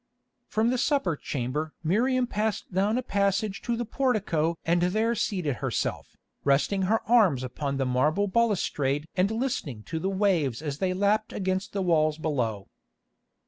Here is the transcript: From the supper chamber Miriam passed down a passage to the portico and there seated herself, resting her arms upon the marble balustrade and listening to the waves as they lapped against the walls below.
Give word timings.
From 0.47 0.71
the 0.71 0.79
supper 0.79 1.15
chamber 1.15 1.73
Miriam 1.83 2.25
passed 2.25 2.73
down 2.73 2.97
a 2.97 3.03
passage 3.03 3.61
to 3.61 3.77
the 3.77 3.85
portico 3.85 4.57
and 4.65 4.81
there 4.81 5.13
seated 5.13 5.57
herself, 5.57 6.17
resting 6.43 6.81
her 6.89 7.07
arms 7.07 7.43
upon 7.43 7.77
the 7.77 7.85
marble 7.85 8.25
balustrade 8.27 9.07
and 9.15 9.29
listening 9.29 9.83
to 9.83 9.99
the 9.99 10.09
waves 10.09 10.59
as 10.59 10.79
they 10.79 10.95
lapped 10.95 11.31
against 11.33 11.73
the 11.73 11.83
walls 11.83 12.17
below. 12.17 12.67